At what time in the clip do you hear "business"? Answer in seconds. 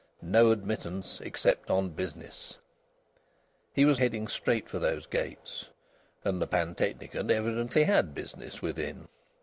1.89-2.57, 8.15-8.63